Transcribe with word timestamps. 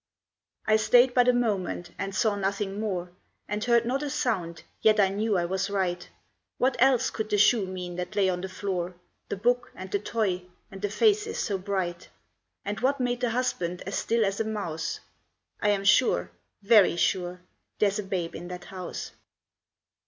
I 0.65 0.77
stayed 0.77 1.13
but 1.13 1.27
a 1.27 1.31
moment, 1.31 1.91
and 1.99 2.15
saw 2.15 2.35
nothing 2.35 2.79
more, 2.79 3.11
And 3.47 3.63
heard 3.63 3.85
not 3.85 4.01
a 4.01 4.09
sound, 4.09 4.63
yet 4.81 4.99
I 4.99 5.09
knew 5.09 5.37
I 5.37 5.45
was 5.45 5.69
right; 5.69 6.09
What 6.57 6.75
else 6.79 7.11
could 7.11 7.29
the 7.29 7.37
shoe 7.37 7.67
mean 7.67 7.97
that 7.97 8.15
lay 8.15 8.27
on 8.27 8.41
the 8.41 8.49
floor, 8.49 8.95
The 9.29 9.35
book 9.37 9.71
and 9.75 9.91
the 9.91 9.99
toy, 9.99 10.41
and 10.71 10.81
the 10.81 10.89
faces 10.89 11.37
so 11.37 11.59
bright? 11.59 12.09
And 12.65 12.79
what 12.79 12.99
made 12.99 13.21
the 13.21 13.29
husband 13.29 13.83
as 13.85 13.95
still 13.95 14.25
as 14.25 14.39
a 14.39 14.43
mouse? 14.43 15.01
I 15.61 15.69
am 15.69 15.85
sure, 15.85 16.31
very 16.63 16.95
sure, 16.95 17.41
there's 17.77 17.99
a 17.99 18.03
babe 18.03 18.33
in 18.33 18.47
that 18.47 18.65
house. 18.65 19.11